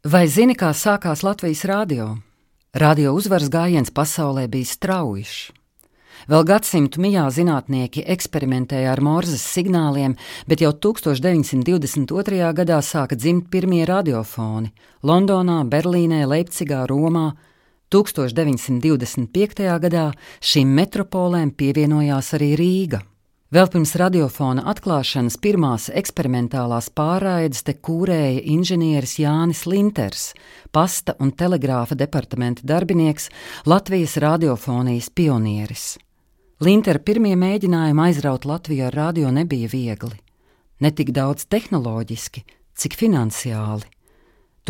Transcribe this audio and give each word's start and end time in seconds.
Vai 0.00 0.30
zini, 0.32 0.54
kā 0.56 0.70
sākās 0.72 1.20
Latvijas 1.20 1.60
rādio? 1.68 2.04
Radio 2.72 3.10
uzvaras 3.12 3.50
gājiens 3.52 3.90
pasaulē 3.92 4.46
bija 4.48 4.64
strauji. 4.64 5.52
Vēl 6.24 6.46
gadsimtu 6.48 7.02
mijā 7.04 7.26
zinātnieki 7.28 8.06
eksperimentēja 8.08 8.94
ar 8.94 9.02
morzes 9.04 9.44
signāliem, 9.44 10.14
bet 10.48 10.64
jau 10.64 10.72
1922. 10.72 12.48
gadā 12.56 12.80
sāka 12.80 13.12
dzimt 13.12 13.50
pirmie 13.52 13.84
radiofoni- 13.84 14.72
Londonā, 15.10 15.68
Berlīnē, 15.68 16.24
Leipzigā, 16.24 16.86
Romā. 16.88 17.36
1925. 17.90 19.78
gadā 19.84 20.14
šīm 20.40 20.72
metropolēm 20.80 21.52
pievienojās 21.52 22.32
arī 22.40 22.56
Rīga. 22.56 23.02
Vēl 23.50 23.66
pirms 23.66 23.96
radiofona 23.98 24.62
atklāšanas 24.70 25.34
pirmās 25.42 25.88
eksperimentālās 25.90 26.86
pārraides 26.94 27.64
te 27.66 27.72
kūrēja 27.74 28.44
inženieris 28.46 29.16
Jānis 29.18 29.64
Linters, 29.66 30.28
pasta 30.70 31.16
un 31.18 31.32
telegrāfa 31.34 31.96
departamenta 31.98 32.62
darbinieks, 32.62 33.26
Latvijas 33.66 34.14
radiofonijas 34.22 35.08
pionieris. 35.10 35.86
Lintera 36.62 37.02
pirmie 37.02 37.34
mēģinājumi 37.40 38.04
aizraut 38.04 38.46
Latviju 38.46 38.86
ar 38.86 38.94
radio 38.94 39.34
nebija 39.34 39.72
viegli. 39.74 40.14
Ne 40.78 40.94
tik 40.94 41.10
daudz 41.10 41.48
tehnoloģiski, 41.50 42.44
cik 42.78 42.94
finansiāli. 43.02 43.90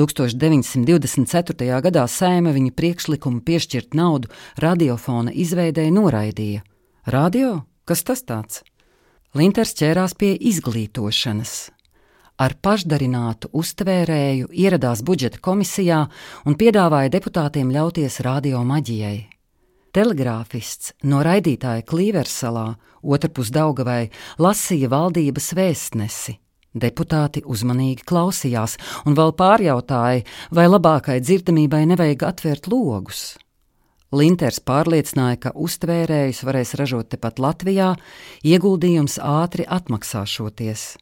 1924. 0.00 1.68
gadā 1.84 2.08
sēma 2.08 2.56
viņa 2.56 2.72
priekšlikumu 2.80 3.44
piešķirt 3.44 3.92
naudu 3.92 4.32
radiofona 4.56 5.36
izveidēji 5.36 5.92
noraidīja. 6.00 6.64
Radio? 7.04 7.58
Kas 7.84 8.06
tas 8.08 8.24
tāds? 8.24 8.62
Linters 9.30 9.76
ķērās 9.78 10.16
pie 10.18 10.32
izglītošanas. 10.50 11.70
Ar 12.42 12.54
pašdarinātu 12.66 13.52
uztvērēju 13.54 14.48
ieradās 14.50 15.04
budžeta 15.06 15.38
komisijā 15.38 16.00
un 16.50 16.56
piedāvāja 16.58 17.12
deputātiem 17.14 17.68
ļauties 17.70 18.16
radio 18.26 18.64
maģijai. 18.66 19.28
Telegrāfists 19.94 20.96
no 21.06 21.20
raidītāja 21.22 21.84
Klīversalā, 21.86 22.64
otrpus 23.02 23.52
Daugavai, 23.54 24.08
lasīja 24.42 24.90
valdības 24.90 25.52
vēstnesi. 25.54 26.34
Deputāti 26.74 27.44
uzmanīgi 27.46 28.08
klausījās 28.10 28.78
un 29.06 29.14
vēl 29.18 29.30
pārjautāja, 29.38 30.26
vai 30.50 30.66
labākai 30.66 31.20
dzirdamībai 31.22 31.84
nevajag 31.92 32.26
atvērt 32.32 32.66
logus. 32.66 33.36
Linters 34.10 34.58
pārliecināja, 34.66 35.36
ka 35.38 35.50
uztvērējus 35.54 36.42
varēs 36.42 36.74
ražot 36.80 37.12
tepat 37.14 37.38
Latvijā, 37.38 37.92
ieguldījums 38.42 39.20
ātri 39.22 39.66
atmaksāšoties. 39.70 40.96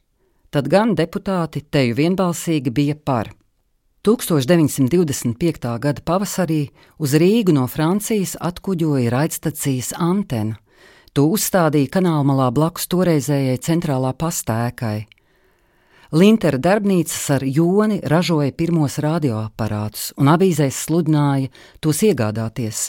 Tad 0.52 0.68
gan 0.68 0.92
deputāti 0.96 1.64
teju 1.64 1.96
vienbalsīgi 1.96 2.72
bija 2.72 2.96
par. 2.96 3.32
1925. 4.04 5.72
gada 5.80 6.04
pavasarī 6.04 6.68
uz 7.00 7.16
Rīgu 7.18 7.52
no 7.56 7.66
Francijas 7.68 8.36
atkuģoja 8.40 9.10
raidstacijas 9.12 9.94
antena. 9.96 10.60
To 11.16 11.26
uzstādīja 11.32 11.90
kanālmalā 11.96 12.52
blakus 12.54 12.86
toreizējai 12.92 13.58
centrālā 13.64 14.12
pastēkai. 14.14 15.08
Lintera 16.08 16.56
darbnīcas 16.56 17.26
ar 17.34 17.42
joni 17.44 17.98
ražoja 18.00 18.54
pirmos 18.56 18.94
radioaparātus 19.04 20.14
un 20.16 20.30
avīzēs 20.32 20.78
sludināja 20.86 21.50
tos 21.84 22.00
iegādāties. 22.00 22.86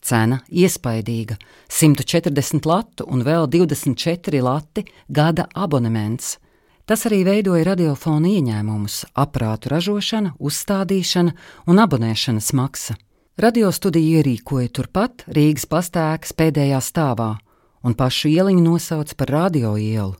Cena 0.00 0.38
iespaidīga- 0.48 1.36
140 1.68 2.64
latu 2.64 3.04
un 3.06 3.22
vēl 3.22 3.48
24 3.48 4.40
lati 4.40 4.84
gada 5.12 5.46
abonements. 5.54 6.38
Tas 6.86 7.04
arī 7.04 7.24
veidoja 7.24 7.64
radiofona 7.64 8.28
ieņēmumus, 8.28 9.04
aprātu 9.14 9.68
ražošana, 9.68 10.32
uzstādīšana 10.40 11.32
un 11.66 11.76
abonēšanas 11.76 12.52
maksa. 12.52 12.96
Radiostudiju 13.36 14.22
ierīkoja 14.22 14.68
turpat 14.72 15.24
Rīgas 15.28 15.66
pastēkas 15.66 16.32
pēdējā 16.32 16.80
stāvā, 16.80 17.36
un 17.84 17.94
pašu 17.94 18.28
ieliņu 18.28 18.62
nosauca 18.62 19.14
par 19.16 19.28
radio 19.28 19.76
ielu. 19.76 20.14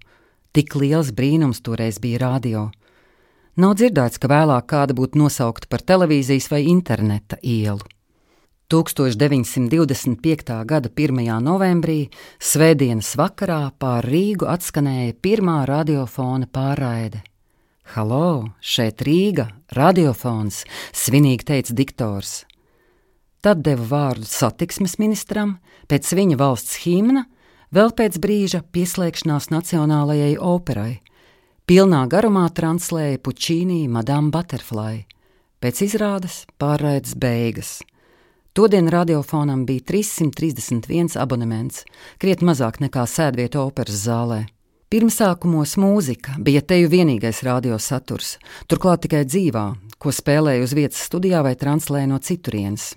Tik 0.55 0.77
liels 0.79 1.09
brīnums 1.11 1.59
toreiz 1.67 1.97
bija 1.99 2.21
radio. 2.23 2.69
Nav 3.59 3.73
dzirdēts, 3.75 4.21
ka 4.23 4.29
vēlāk 4.31 4.69
kāda 4.71 4.95
būtu 4.95 5.19
nosaukta 5.19 5.67
par 5.67 5.83
televīzijas 5.83 6.47
vai 6.53 6.61
interneta 6.71 7.41
ielu. 7.43 7.83
1925. 8.71 10.55
gada 10.71 10.93
1. 10.95 11.19
novembrī, 11.43 12.07
Svētdienas 12.39 13.11
vakarā 13.19 13.73
pār 13.83 14.07
Rīgu 14.07 14.47
atskanēja 14.47 15.19
pirmā 15.19 15.65
radiofona 15.67 16.47
pārraide. 16.47 17.25
Halo, 17.97 18.55
šeit 18.63 19.03
Rīga, 19.03 19.51
radiofons, 19.75 20.63
svinīgi 20.95 21.51
teica 21.51 21.75
diktors. 21.83 22.45
Tad 23.43 23.67
deva 23.67 23.91
vārdu 23.91 24.31
satiksmes 24.31 25.01
ministram, 25.03 25.59
pēc 25.91 26.15
viņa 26.15 26.39
valsts 26.39 26.85
himna 26.87 27.27
Vēl 27.75 27.91
pēc 27.91 28.21
brīža 28.23 28.61
pieslēgšanās 28.71 29.49
Nacionālajai 29.51 30.37
operai. 30.39 31.01
Pilnā 31.67 32.05
garumā 32.07 32.45
translēja 32.55 33.19
Puķīnī 33.19 33.89
Madame 33.91 34.31
Butterfly. 34.31 35.01
Pēc 35.59 35.81
izrādes 35.83 36.45
pārraides 36.61 37.17
beigas. 37.19 37.81
Todien 38.55 38.87
radiofonam 38.95 39.65
bija 39.67 39.83
331 39.91 41.17
abonements, 41.19 41.83
krietni 42.23 42.53
mazāk 42.53 42.79
nekā 42.85 43.09
sēdvieta 43.11 43.65
operas 43.65 44.05
zālē. 44.05 44.45
Pirmsākumos 44.93 45.75
mūzika 45.81 46.37
bija 46.39 46.63
teju 46.63 46.93
vienīgais 46.93 47.43
radiosaturs, 47.43 48.37
turklāt 48.71 49.03
tikai 49.09 49.25
dzīvā, 49.27 49.65
ko 49.99 50.15
spēlēja 50.15 50.63
uz 50.63 50.77
vietas 50.79 51.03
studijā 51.09 51.43
vai 51.43 51.57
translēja 51.59 52.13
no 52.13 52.23
citurienes. 52.23 52.93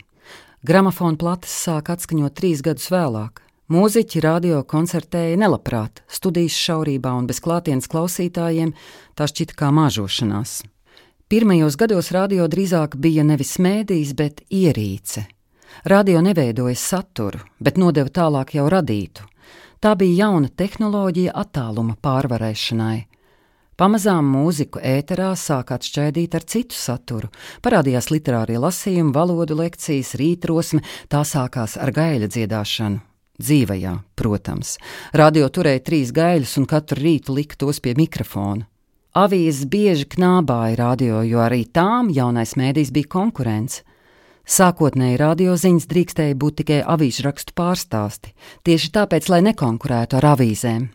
Gramofona 0.62 1.18
plates 1.18 1.58
sāk 1.66 1.90
atskaņot 1.98 2.38
trīs 2.38 2.62
gadus 2.62 2.92
vēlāk. 2.94 3.47
Mūziķi 3.68 4.22
radio 4.24 4.62
koncertēja 4.64 5.36
nelabprāt, 5.42 6.00
studijas 6.08 6.56
šaurībā 6.56 7.12
un 7.20 7.26
bez 7.28 7.42
klātienes 7.44 7.90
klausītājiem 7.92 8.70
tā 9.12 9.26
šķita 9.28 9.58
kā 9.60 9.72
māžošanās. 9.76 10.62
Pirmajos 11.28 11.76
gados 11.76 12.14
radio 12.16 12.46
drīzāk 12.48 12.96
bija 12.96 13.26
nevis 13.28 13.58
mēdījis, 13.60 14.14
bet 14.16 14.40
ierīce. 14.48 15.26
Radio 15.84 16.22
neveidoja 16.24 16.78
saturu, 16.80 17.42
bet 17.60 17.76
nodeva 17.76 18.08
tālāk 18.08 18.54
jau 18.56 18.70
radītu. 18.72 19.28
Tā 19.84 19.92
bija 20.00 20.30
jauna 20.30 20.48
tehnoloģija 20.48 21.36
attāluma 21.36 21.98
pārvarēšanai. 22.00 23.02
Pamazām 23.76 24.32
mūziku 24.32 24.80
ēterā 24.80 25.34
sāk 25.36 25.76
atšķaidīt 25.76 26.40
ar 26.40 26.48
citu 26.48 26.80
saturu. 26.80 27.34
Parādījās 27.60 28.08
literārie 28.16 28.64
lasījumi, 28.64 29.12
valodu 29.12 29.60
lekcijas, 29.60 30.16
rītrosme, 30.16 30.86
tā 31.12 31.26
sākās 31.28 31.76
ar 31.76 31.92
gaļa 31.92 32.32
dziedāšanu. 32.32 33.04
Dzīvajā, 33.38 33.94
protams. 34.18 34.78
Radio 35.14 35.50
turēja 35.54 35.84
trīs 35.86 36.10
gaļas 36.16 36.56
un 36.58 36.66
katru 36.70 37.04
rītu 37.04 37.36
lika 37.38 37.60
tos 37.62 37.80
pie 37.84 37.94
mikrofona. 37.98 38.66
Avīzes 39.18 39.66
bieži 39.70 40.06
knābāja 40.14 40.78
radio, 40.78 41.22
jo 41.26 41.42
arī 41.42 41.64
tām 41.74 42.10
jaunais 42.14 42.56
mēdījis 42.58 42.94
bija 42.94 43.10
konkurence. 43.14 43.84
Sākotnēji 44.48 45.18
radioziņas 45.20 45.88
drīkstēja 45.92 46.36
būt 46.40 46.62
tikai 46.62 46.80
avīžu 46.86 47.26
rakstu 47.26 47.56
pārstāsti, 47.58 48.32
tieši 48.64 48.92
tāpēc, 48.96 49.28
lai 49.34 49.42
nekonkurētu 49.50 50.20
ar 50.22 50.30
avīzēm. 50.36 50.86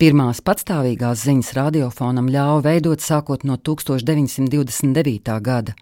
Pirmās 0.00 0.38
patstāvīgās 0.40 1.26
ziņas 1.26 1.50
radiofonam 1.58 2.30
ļāva 2.32 2.62
veidot 2.68 3.02
sākot 3.04 3.42
no 3.44 3.58
1929. 3.60 5.34
gada. 5.44 5.74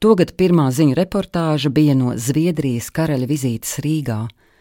Togad 0.00 0.34
pirmā 0.36 0.66
ziņu 0.72 0.98
reportāža 0.98 1.70
bija 1.72 1.94
no 1.96 2.16
Zviedrijas 2.16 2.90
karaļa 2.92 3.28
vizītes 3.30 3.78
Rīgā. 3.84 4.18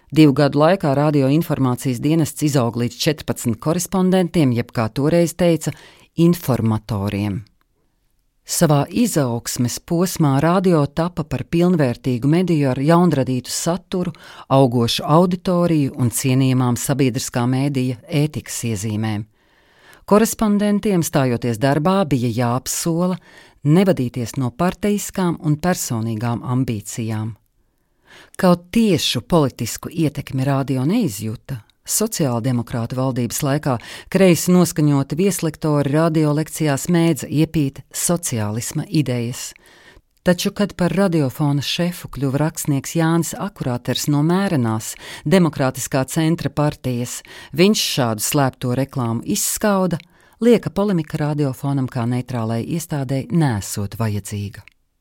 Divu 0.10 0.34
gadu 0.34 0.58
laikā 0.64 0.96
radioinformācijas 0.98 2.00
dienests 2.02 2.42
izauga 2.48 2.82
līdz 2.82 2.98
14 2.98 3.60
korespondentiem, 3.62 4.52
jeb 4.58 4.72
kā 4.74 4.88
toreiz 4.90 5.36
teica, 5.38 5.70
informatoriem. 6.18 7.44
Savā 8.50 8.88
izaugsmes 8.90 9.76
posmā 9.86 10.40
radio 10.42 10.82
tapa 10.90 11.22
par 11.22 11.44
pilnvērtīgu 11.54 12.26
mediju 12.26 12.72
ar 12.72 12.80
jaunradītu 12.82 13.54
saturu, 13.54 14.16
augošu 14.50 15.06
auditoriju 15.06 15.94
un 16.02 16.10
cienījamām 16.10 16.80
sabiedriskā 16.82 17.46
mēdīja 17.46 18.00
ētikas 18.10 18.64
iezīmēm. 18.72 19.28
Korespondentiem 20.10 21.06
stājoties 21.06 21.62
darbā 21.62 22.00
bija 22.10 22.32
jāapsola 22.34 23.20
nevadīties 23.62 24.40
no 24.42 24.50
parteiskām 24.50 25.38
un 25.46 25.60
personīgām 25.62 26.42
ambīcijām. 26.42 27.36
Kaut 28.38 28.70
tiešu 28.72 29.22
politisku 29.22 29.90
ietekmi 29.92 30.46
radio 30.48 30.86
neizjuta. 30.86 31.62
Sociāldemokrāta 31.90 32.96
valdības 33.00 33.42
laikā 33.42 33.78
kreisi 34.14 34.54
noskaņoti 34.54 35.18
vieslektori 35.18 35.94
radio 35.96 36.36
lekcijās 36.38 36.86
mēdza 36.94 37.28
iepīt 37.28 37.82
sociālisma 37.90 38.86
idejas. 38.86 39.50
Taču, 40.24 40.52
kad 40.54 40.76
par 40.78 40.94
radiofona 40.94 41.64
šefu 41.66 42.12
kļuva 42.14 42.44
rakstnieks 42.44 42.94
Jānis 43.00 43.32
Akurāters 43.34 44.06
no 44.12 44.20
Mērenās, 44.22 44.92
Demokrātiskā 45.26 46.04
centra 46.12 46.52
partijas, 46.54 47.22
viņš 47.56 47.86
šādu 47.96 48.26
slēpto 48.28 48.76
reklāmu 48.78 49.24
izskauda, 49.26 49.98
lieka 50.44 50.70
polemika 50.70 51.24
radiofonam 51.24 51.88
kā 51.90 52.04
neitrālai 52.06 52.62
iestādēji 52.68 53.32
nesot 53.32 53.98
vajadzīga. 53.98 54.68